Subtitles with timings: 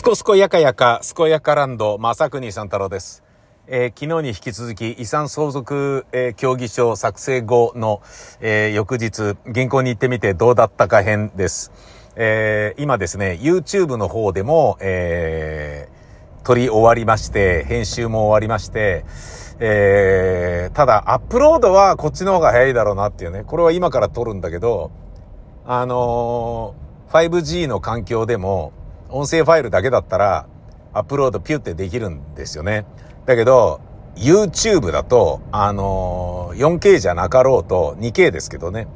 [0.00, 3.22] すこすこやかやか、すこやかランド、まさくにさん太郎です。
[3.66, 8.00] えー、昨日に引き続き遺産相続、えー、協議書作成後の、
[8.40, 11.70] えー、翌日、銀行に行ってみてどうだったか編です。
[12.16, 19.04] えー、今ですね、YouTube の方でも、えー、撮り終わりまして、編集も終わりまして、
[19.58, 23.44] えー、ただ、アップロードはこっちの方が早いだろうなっていうね。
[23.44, 24.92] これは今から撮るんだけど、
[25.66, 28.72] あのー、5G の環境でも、
[29.10, 30.46] 音声ファイルだけだったら、
[30.92, 32.86] アップロードピュってできるんですよね。
[33.26, 33.80] だけど、
[34.16, 38.88] YouTube だと、あのー、4K じゃなかろうと 2K ですけどね。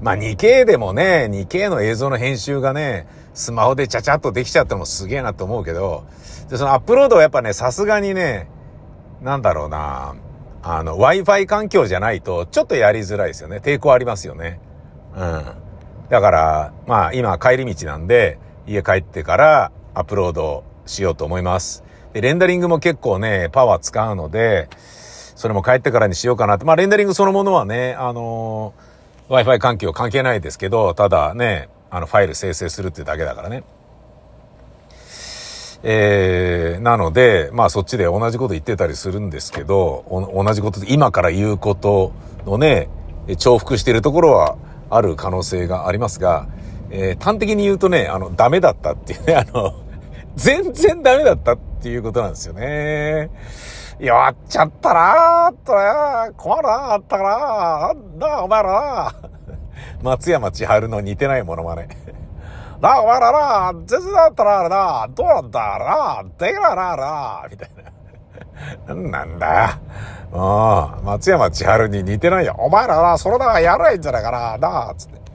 [0.00, 6.04] まあ 2K でもね、2K の映像の編集がね、スマホでちゃちゃっとできちゃってもすげえなと思うけど、
[6.48, 8.48] で、そのアップロードはやっぱね、さすがにね、
[9.22, 10.16] なんだろうな、
[10.62, 13.58] あの、Wi-Fi 環境じゃないと、ちょっとやりづらいですよね。
[13.58, 14.60] 抵抗ありますよね。
[15.14, 15.44] うん。
[16.08, 21.84] だから、まあ今帰り道なんで、家帰ってからアップロードしようと思います。
[22.12, 24.68] で、レンダリングも結構ね、パワー使うので、
[25.36, 26.66] それも帰ってからにしようかなと。
[26.66, 33.64] まあ、レンダリングそのものはね、あのー、Wi-Fi 環境関係ないですけど、ただね、あの、ファイル生成するってだけだからね。
[35.82, 40.04] えー、なので、まあそっちで同じこと言ってたりするんですけど、
[40.34, 42.12] 同じことで今から言うこと
[42.44, 42.88] のね、
[43.36, 44.56] 重複しているところは
[44.90, 46.48] ある可能性がありますが、
[46.90, 49.74] えー、端的に言うとね、あの、ダメだったっていうね、 あの、
[50.36, 53.30] 全然ダメだったっていうことなんですよね。
[53.98, 59.14] 弱っちゃったなーっとね、困るなあったかななんだお前らな
[60.02, 61.88] 松山千春の似てないものまね。
[62.80, 68.94] なお前らな全然だったらあれなどうなんだなできないなあれなみたいな。
[68.94, 69.70] なんなんだよ。
[71.00, 71.04] うん。
[71.04, 72.54] 松山千春に似てないよ。
[72.58, 75.25] お前らな、それならやらないんじゃないかな、なあ、つって。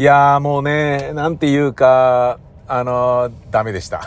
[0.00, 4.00] いやーもうね、なんていうか、あのー、ダメでした。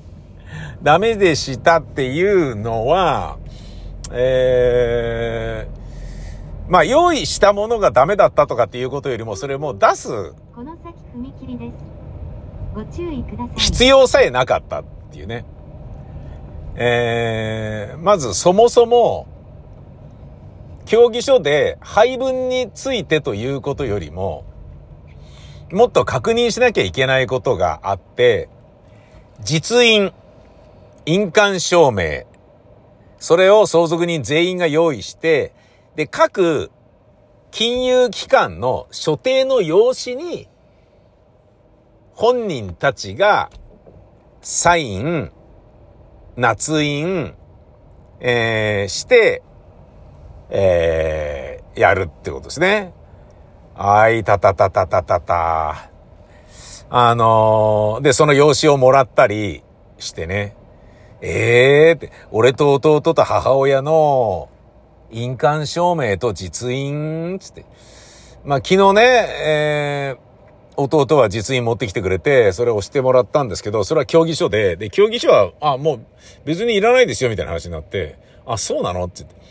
[0.84, 3.38] ダメでしたっていうのは、
[4.12, 10.34] えー、まあ用意したものがダメだったとかっていうことよりも、それも出す。
[10.54, 11.72] この先踏切です。
[12.74, 13.48] ご注意ください。
[13.56, 15.46] 必要さえなかったっていうね。
[16.74, 19.26] えー、まずそもそも、
[20.84, 24.44] 協議書で配分についてということよりも、
[25.72, 28.48] もっと確認しなきゃいけないことがあって、
[29.40, 30.12] 実印、
[31.06, 32.24] 印鑑証明、
[33.18, 35.52] それを相続人全員が用意して、
[35.96, 36.70] で、各
[37.50, 40.48] 金融機関の所定の用紙に、
[42.12, 43.50] 本人たちが
[44.40, 45.32] サイン、
[46.36, 47.34] 捺印、
[48.20, 49.42] えー、して、
[50.50, 52.92] えー、やるってことですね。
[53.78, 55.90] はい、たたたたたたた。
[56.88, 59.62] あのー、で、その用紙をもらったり
[59.98, 60.56] してね。
[61.20, 64.48] ええー、って、俺と弟と母親の
[65.10, 67.66] 印鑑証明と実印、つって。
[68.46, 69.02] まあ、昨日ね、
[69.44, 76.00] えー、弟は実印持ってきてくれて、それを押してもらったんですけど、それは協議書で、で、協議書は、あ、もう
[76.46, 78.16] 別にいらないですよ、みたいな話になって、
[78.46, 79.04] あ、そうなの？
[79.04, 79.45] って言って。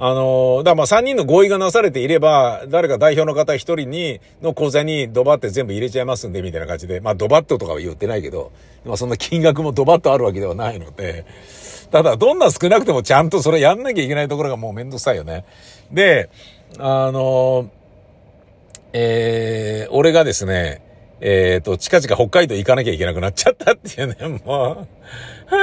[0.00, 8.52] あのー、だまあ3人の合意がなされていれば、誰か代表の方1人に、の口座にドバって全部入れちゃいますんで、みたいな感じで、まあドバッととかは言ってないけど、
[8.84, 11.26] まあそんな金額もドバッとあるわけではないので、
[11.90, 15.44] ただどんな少なくてもちゃんとそれやんなきゃいけないところがもうめんどくさいよね。
[15.90, 16.30] で、
[16.78, 17.68] あのー、
[18.92, 20.80] えー、俺がですね、
[21.20, 25.58] えっ、ー、と、近々北海道行かなきゃいけなくなっちゃったっていうね、もう、はぁ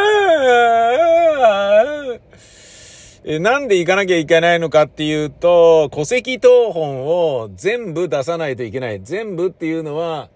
[3.27, 9.01] えなんで行かなきゃいけないのかっていうと、戸籍謄本を全部出さないといけない。
[9.01, 10.29] 全部っていうのは、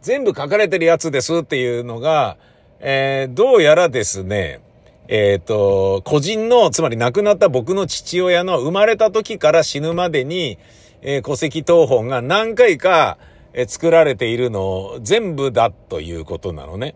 [0.00, 2.38] 全部書かれてるやつですっていうのが、
[2.80, 4.60] えー、どうやらですね、
[5.08, 10.58] えっ、ー、と、個人の、つまり亡くなった僕の父親の生まれた時から死ぬまでに、
[11.02, 13.18] えー、戸籍謄本が何回か、
[13.52, 16.94] え、作られているのを全部だということなのね。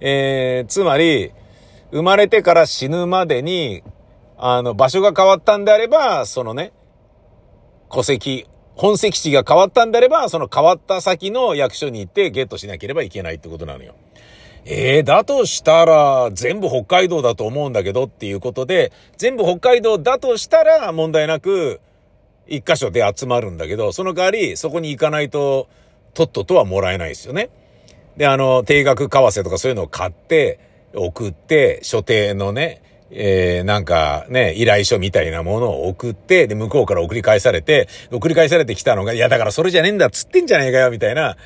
[0.00, 1.30] えー、つまり、
[1.92, 3.84] 生まれてから死ぬまでに
[4.36, 6.72] あの、場所が変わったんであれば、そのね、
[7.90, 13.94] 戸籍、本籍地が変わったんであれば、その変わった先の役所に行ってゲットしなければいけないってことなのよ。
[14.66, 21.80] ええー、だとしたら、全部北海道だと思うんだけどっていうことで、全部北海道だとしたら問題なく、
[22.46, 25.68] 一箇所で集まるんだけど、その代わり、そこに行かないと、
[26.14, 27.50] とっととはもらえないですよね。
[28.16, 30.58] で、あの、定額為替とかそういうのを買って、
[30.94, 41.36] 送って、所定のね、えー、なんかね、依頼書みたいなものを送って、で、向こうから送り返されて、送り返されてきたのが、いや、だからそれじゃねえんだっつってんじゃねえかよ、みたいな、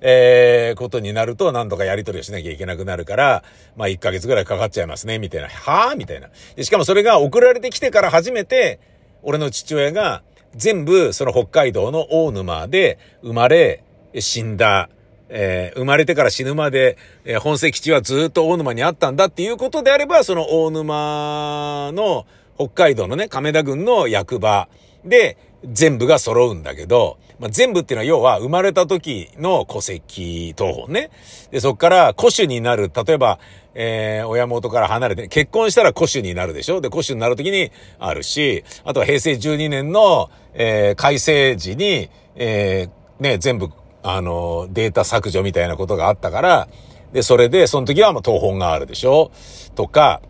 [0.00, 3.42] えー、ことになると何度かやり取りをしなきゃいけなくなるから、
[3.76, 5.48] まあ1ヶ月ぐらいかかっちゃいますね、みたいな。
[5.48, 6.28] はぁみたいな。
[6.56, 8.80] で、しかもそれが送られてきてから初めて、
[9.22, 10.22] 俺の父親が
[10.54, 13.82] 全部その北海道の大沼で生まれ、
[14.18, 14.88] 死んだ、
[15.28, 22.26] えー、生まれてから死ぬまで、えー、本籍地はずっと大沼にあったんだっていうことであれば、その大沼の
[22.56, 24.68] 北海道のね、亀田郡の役場
[25.04, 31.10] で全部が揃うんだけど、まあ、全部っていうのは要は生まれた時の戸籍謄本ね。
[31.52, 33.38] で、そっから古種になる、例えば、
[33.74, 36.80] えー、親元から離れて、結婚したら古種になるでしょ？
[36.80, 37.70] で、古種になる時に
[38.00, 43.68] あるし、あとは平成12年の、えー、改正時に、えー、ね、全部
[44.10, 46.68] あの、データ削除みたいなことがあったから、
[47.12, 49.30] で、それで、その時はもう東本があるでしょ？
[49.74, 50.22] とか、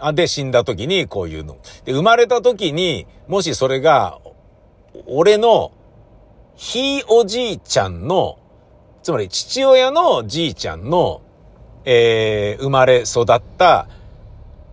[0.00, 1.56] あ、で、死んだ時にこういうの。
[1.84, 4.18] で、生まれた時に、もしそれが、
[5.06, 5.70] 俺の、
[6.56, 8.38] ひいおじいちゃんの、
[9.04, 11.20] つまり父親のじいちゃんの、
[11.84, 13.86] えー、生まれ育った、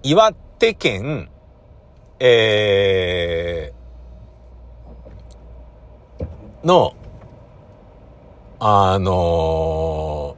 [0.02, 1.30] 岩手県、
[2.20, 6.96] えー、の、
[8.64, 10.38] あの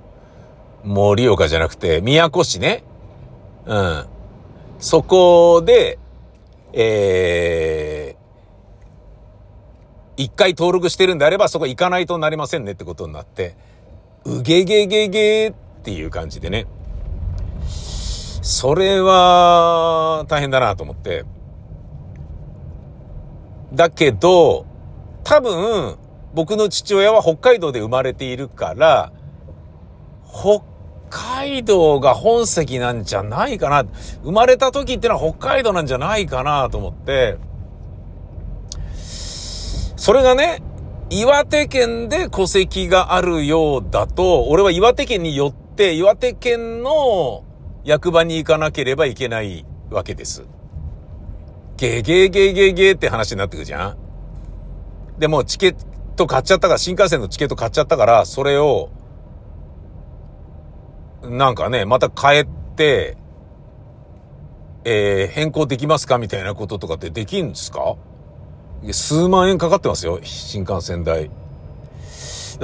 [0.86, 2.86] ー、盛岡じゃなくて、宮古市ね。
[3.66, 4.06] うん。
[4.80, 6.00] そこで、
[6.72, 13.58] えー、一回登録してるんであれば、そこ行かないとなりませんねってことになって、
[14.24, 15.54] うげげげげっ
[15.84, 16.66] ていう感じでね。
[17.68, 21.26] それは、大変だなと思って。
[23.74, 24.66] だけど、
[25.26, 25.98] 多分、
[26.34, 29.12] 僕の父親は北海道で生まれているから、
[30.28, 30.64] 北
[31.10, 33.86] 海道が本籍なんじゃないかな。
[34.24, 37.38] 生まれた時ってのは北海道なんじゃないかなと思って、
[39.96, 40.64] それがね、
[41.10, 47.44] 岩手県で戸籍があるようだと、俺は岩手県によって岩手県の
[47.84, 50.46] 役場に行かなければいけないわけです。
[51.78, 53.98] ゲゲゲゲゲって話になってくるじゃん
[55.20, 55.76] でもチケッ
[56.16, 58.90] ト買っちゃったから、新幹線のチケット買っちゃったから、それを、
[61.24, 62.46] なんかね、また変え
[62.76, 63.18] て、
[64.86, 67.96] えー、変更できますかみたいなこととかってできんですか？
[68.92, 71.32] 数万円かかってますよ、新幹線代。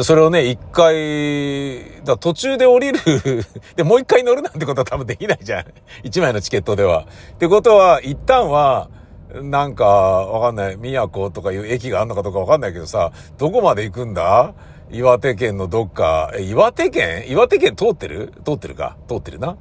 [0.03, 2.99] それをね、一回、だ途中で降りる
[3.75, 5.65] で、もう一回乗るなんてことは多分できないじゃん。
[6.03, 7.05] 一枚のチケットでは。
[7.33, 8.89] ってことは、一旦は、
[9.33, 10.77] なんか、わかんない。
[10.77, 14.53] 宮古とかいう駅があんのかどうかわかんないけどさ、どこまで行くんだ？
[14.91, 17.25] 岩手県のどっか、え、岩手県？
[17.29, 18.33] 岩手県通ってる？
[18.43, 18.97] 通ってるか？
[19.07, 19.55] 通ってるな？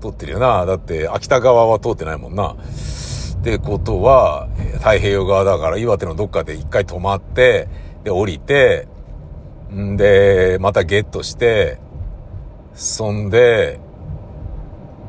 [0.00, 0.64] 通ってるよな。
[0.64, 2.52] だって、秋田側は通ってないもんな。
[2.52, 7.68] ってことは、太平洋側だから岩手のどっかで一回止まって、
[8.04, 8.88] で、降りて、
[9.70, 11.78] んで、またゲットして、
[12.74, 13.80] そんで、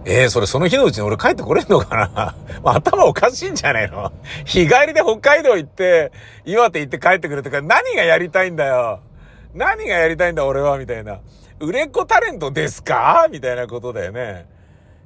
[0.03, 4.11] えー、それその日のうちに俺帰ってこれんのかな、 頭おかしいんじゃねえの？
[4.45, 6.11] 日帰りで北海道行って、
[6.43, 8.99] 岩手行って帰ってくるとか何がやりたいんだよ？
[9.53, 10.77] 何がやりたいんだ俺は？
[10.77, 11.19] みたいな。
[11.59, 13.27] 売れっ子タレントですか？
[13.31, 14.47] みたいなことだよね。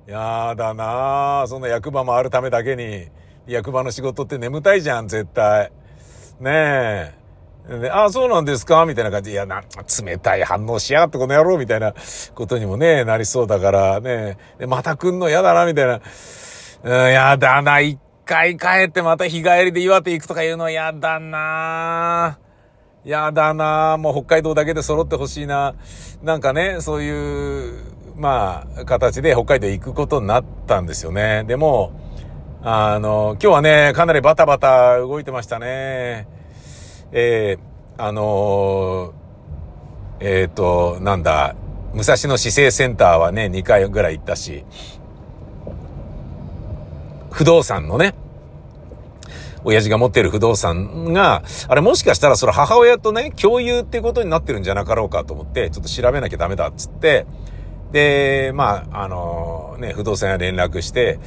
[0.08, 3.10] やだなそんな役場もあるためだけに。
[3.48, 5.72] 役場の仕事って眠たいじゃん、絶対。
[6.40, 7.14] ねえ。
[7.68, 8.86] で、ああ、そうなんですか？
[8.86, 9.64] みたいな感じで、いや、な、
[10.04, 11.94] 冷たい反応しやがってこの野郎みたいな
[12.36, 14.38] ことにもね、なりそうだからね。
[14.60, 16.00] で、また来んの嫌だな、みたいな。
[16.84, 17.80] うん、やだな。
[17.80, 22.38] 一回帰ってまた日帰りで岩手行くとか言うの嫌だな。
[23.04, 23.98] やだな。
[23.98, 25.76] もう北海道だけで揃ってほしいな。
[26.24, 27.84] なんかね、そういう、
[28.16, 31.44] まあ、形で北海道行くことになったんですよね。
[31.46, 31.92] でも、
[32.64, 36.28] あの、今日はね、かなりバタバタ動いてましたね。
[37.18, 41.56] えー、あのー、えっ、ー、と、なんだ、
[41.94, 44.66] 武蔵野市政センターはね、2回ぐらい行ったし、
[47.32, 48.16] 不動産のね、
[49.64, 57.26] 親父が持ってる不動産が、あれもしかしたらそれ母親とね、共有ってことになってるんじゃなかろうかと思って、ちょっと調べなきゃダメだっつって、
[57.94, 61.20] で、まあ、あのー、ね、不動産屋連絡して、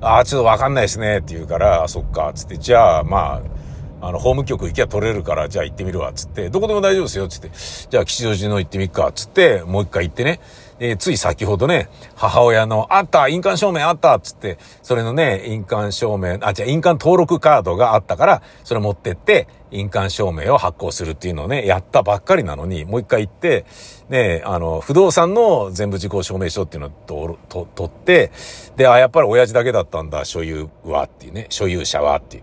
[0.00, 3.55] ああ、ちょっとわかんないですねって言うから、そっか、つって、じゃあ、まあ、
[4.00, 7.50] あの、法務局行きゃ取れるから、じゃあ行ってみるわ、つって、どこでも大丈夫ですよ、つって、
[7.90, 10.40] じゃあ吉祥寺の行ってみっか、つって、もう一回行ってね、
[10.78, 23.64] えー、つい先ほどね、母親の、あった印鑑証明あったつって、それのね、印鑑証明、あ、じゃあ印鑑登録カードがあったから、それ持ってって、印鑑証明を発行するっていうのをね、やったばっかりなのに、もう一回行って、
[24.08, 28.30] ね、あの、不動産の全部事項証明書っていうのをと、取って、
[28.76, 32.42] で、あ、やっぱり親父だけだったんだ、所有はっていうね、所有者はっていう。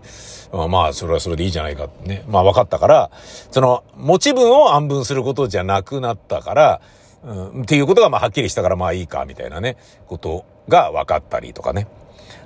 [0.68, 2.24] まあ、それはそれでいいじゃないかってね。
[2.28, 3.10] まあ、分かったから、
[3.50, 6.80] その、持ち分を安分することじゃなくなったから、
[7.24, 9.76] うん、っていうことがまあはっきりしたからまあいいか、みたいなね、
[10.06, 11.88] ことが分かったりとかね。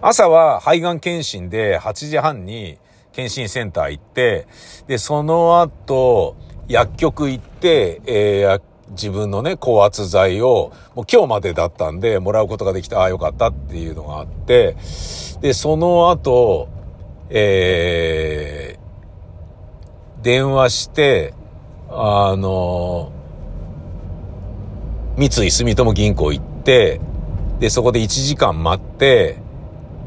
[0.00, 2.78] 朝は肺がん検診で8時半に
[3.18, 4.46] 検診センター行って、
[4.86, 6.36] で、その後、
[6.68, 14.76] 薬局行って、えー、自分のね、高圧剤を、もう今日までだったんで、もらうことができた、ああ、よかったっていうのがあって、
[15.40, 16.68] で、その後、
[17.30, 21.34] えー、電話して、
[21.90, 23.10] あの、
[25.16, 27.00] 三井住友銀行行って、
[27.58, 29.38] で、そこで1時間待って、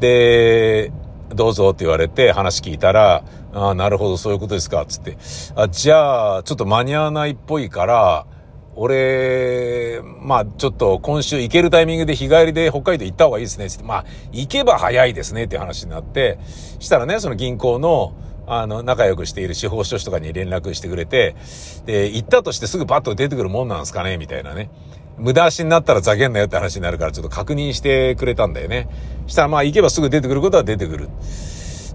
[0.00, 0.92] で、
[1.34, 5.16] どうぞって言われて話聞いたら、ああ、なるほど、そういうことですか、つって。
[5.56, 8.26] あ、じゃあ、ちょっと間に合わないっぽいから、
[8.74, 13.84] 俺、まあ、ちょっと今週行けるタイミングで日帰りで北海道行った方がいいですね、つって。
[13.84, 16.38] まあ、行けば早いですね、って話になって、
[16.78, 18.14] したらね、その銀行の、
[18.46, 21.36] あの、仲良くしている司法書士とかに連絡してくれて、
[21.84, 24.70] で、行ったとしてすぐパッと出てくるもんなんですかねみたいなね。
[25.18, 28.88] 無駄足になったらざけんなよって話になるからちょっと確認してくれたんだよね。
[29.26, 31.08] したらまあ行けばすぐ出てくることは出てくる。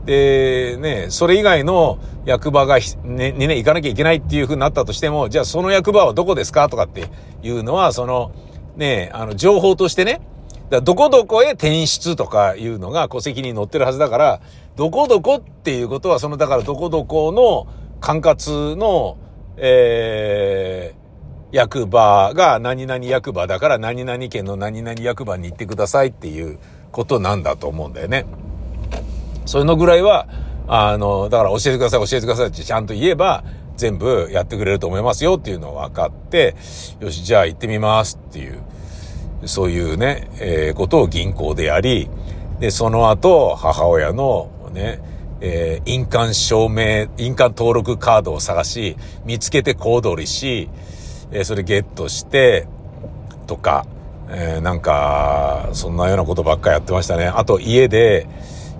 [0.05, 7.09] で、ね、それ以外の役場がね、にね、行かなきゃいけないっていう風になったとしても、じゃあその役場はどこですかとかって
[7.43, 8.31] いうのは、その、
[8.77, 10.21] ね、あの、情報としてね、
[10.69, 14.41] だどこどこへ転出とかいうのが戸籍に載ってるはずだから、
[14.77, 17.67] どこどこっていうことは、その、だからどこどこの
[17.99, 19.17] 管轄の、
[19.57, 21.06] えー、
[21.51, 26.59] 役場が何々役場だから何々県の何々役場に行ってくださいっていう
[26.91, 28.25] ことなんだと思うんだよね。
[29.45, 30.27] そういうのぐらいは、
[30.67, 33.43] あの、だから教えてください、教えてくださいってちゃんと言えば、
[33.77, 36.55] 全部やってくれると思いますよっていうのを分かって、
[36.99, 38.61] よし、じゃあ行ってみますっていう、
[39.45, 42.09] そういうね、えー、ことを銀行でやり、
[42.59, 44.99] で、その後、母親のね、
[45.39, 50.69] えー、印鑑証明、印鑑登録カードを探し、見つけて小躍りし、
[51.31, 52.67] え、それゲットして、
[53.47, 53.85] とか、
[54.29, 57.27] え、なんか、そんなようなことばっかやってましたね。
[57.27, 58.27] あと家で、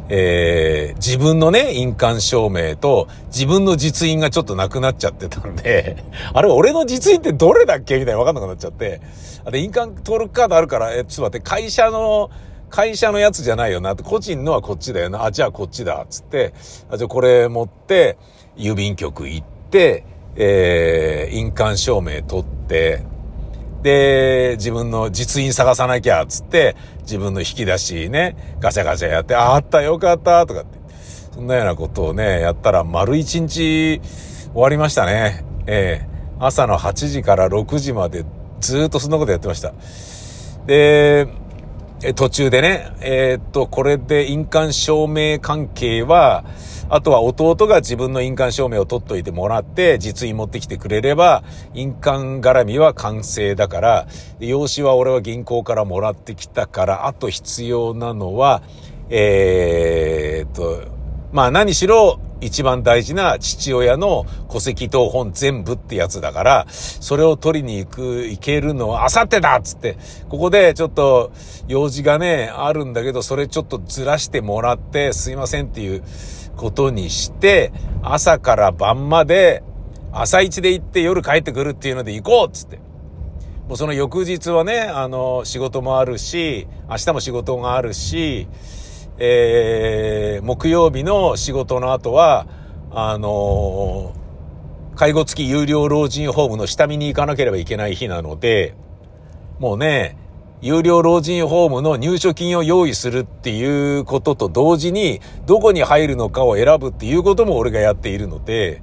[0.10, 5.98] えー、自分のね、印鑑証明と自分の実印がちょっとなくなっちゃってたんで、
[6.34, 9.02] あれ俺の実印ってどれだっけみたいなわかんなくなっちゃって、
[9.44, 12.30] あれ印鑑登録カードあるから、え、ちょっと待って、会社の、
[12.70, 15.26] 会社のやつじゃないよなって、個人のはこっちだよな。
[15.26, 16.06] あ、じゃあこっちだ。
[16.10, 16.54] つって、
[16.90, 18.18] あ、じゃあこれ持って、
[18.58, 20.04] 郵便局行って、
[20.38, 23.04] えー、印鑑証明取って、
[23.84, 30.78] で、自分の実印探さなきゃ、つって、自分の引き出しね、ガチャガチャやって、あった、よかった、とかって。
[31.34, 34.02] そんなようなことをね、やったら丸一日
[34.54, 35.46] 終わりましたね。
[35.68, 38.26] ええー、朝の8時から6時まで
[38.60, 39.74] ずっとそんなことやってました。
[40.66, 41.28] で、
[42.04, 46.46] え途中でね、えー、っと、これで印鑑証明関係は、
[46.90, 54.08] あとは弟が自分の印鑑証明を取っといてもらって、実印持ってきてくれれば、印鑑絡みは完成だから、
[54.40, 58.62] 用紙は俺は銀行からもらってきたから、あと必要なのは、
[59.10, 60.84] えー、っと、
[61.32, 69.98] まあ何しろ一番大事な父親の戸籍謄本全部ってやつだから、それを取りに行く、行けるのはあさってだっつって、
[70.30, 71.32] ここでちょっと
[71.68, 76.04] 用事がね、あるんだけど、それちょっとずらしてもらってすいませんっていう
[76.56, 77.72] ことにして、
[78.04, 79.64] 朝から晩まで
[80.12, 82.80] 朝一で行って夜帰ってくるっていうので行こうっつって。
[83.68, 88.48] もうその翌日はね、あの、仕事もあるし、明日も仕事があるし、
[89.20, 92.48] えー、木曜日の仕事の後は、
[92.92, 98.76] あのー、介護付き有料老人ホームの下見に行かなければいけない日なので、
[99.60, 100.18] もうね、
[100.62, 108.82] 有料老人ホームの入所金を用意するっていうことと同時に、どこに入るのかを選ぶっていうことも俺がやっているので、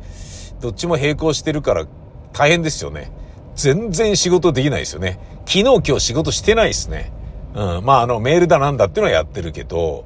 [0.60, 1.86] どっちも並行してるから
[2.32, 3.12] 大変ですよね。
[3.56, 5.18] 全然仕事できないですよね。
[5.46, 7.12] 昨日今日仕事してないですね。
[7.54, 7.84] うん。
[7.84, 10.04] まあ、あの、メールだなんだっていうのはやってるけど、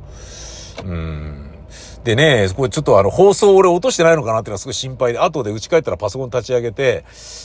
[0.85, 1.49] うん。
[2.05, 7.05] でね、これちょっとあの放送俺落としてないのかなっていうのはすごい心配で、後で家帰ったらパソコン立ち上げて、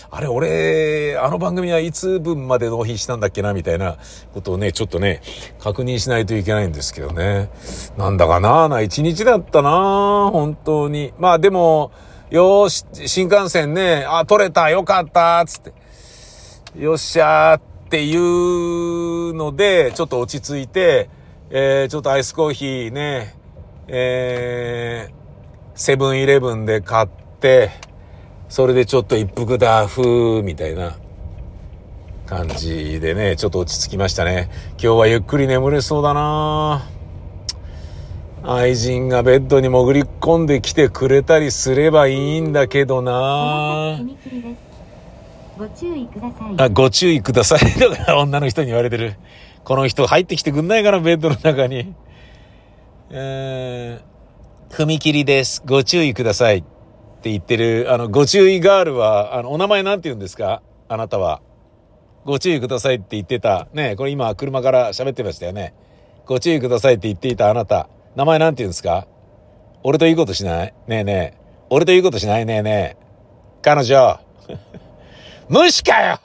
[0.10, 3.98] あれ俺、あの番組はいつ分まで納品したんだっけなみたいな
[4.34, 5.22] ことをね、ちょっとね、
[5.60, 7.50] 確認しないといけないんですけどね。
[7.98, 11.14] なんだかなな一日だったな本当に。
[11.18, 11.92] まあでも、
[12.30, 15.74] よーし、新幹線ね、あ、取れた、よかった、つって。
[16.80, 21.12] よっしゃーっていうので、ちょっと落ち着いて、
[21.52, 23.36] えー、ちょっとアイスコーヒーね、
[23.88, 25.14] えー、
[25.76, 27.08] セブンイレブンで買っ
[27.40, 27.70] て、
[28.50, 30.98] それでちょっと一服だ、ふー、みたいな
[32.26, 34.50] 感じでね、ちょっと落ち着きましたね。
[34.72, 36.90] 今日はゆっくり眠れそうだな。
[38.42, 44.00] 愛人がベッドに潜り込んできてくれたりすればいいんだけどな。
[45.58, 46.56] ご注意ください。
[46.58, 47.60] あ、ご注意ください。
[47.80, 49.16] とか女の人に言われてる。
[49.64, 51.94] この人入ってきてくんないかな、ベッドの中に。
[53.12, 55.62] えー、踏切です。
[55.66, 56.58] ご注意ください。
[56.60, 56.64] っ
[57.22, 60.62] て言ってる、あの、ご注意ガールは、あの、お名前なんて言うんですか？
[60.90, 61.42] あなたは。
[62.26, 63.68] ご注意くださいって言ってた。
[63.74, 65.74] ねこれ今車から喋ってましたよね。
[66.26, 67.90] ご注意くださいって言っていたあなた。
[68.16, 69.08] 名前なんて言うんですか？
[69.84, 70.74] 俺といいことしない？
[70.88, 71.38] ねえねえ。
[71.70, 72.46] 俺といいことしない？
[72.46, 73.06] ねえねえ。
[73.62, 74.20] 彼女。
[75.54, 76.20] 無視かよ。